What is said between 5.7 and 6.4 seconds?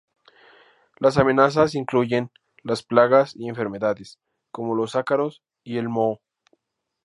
el moho.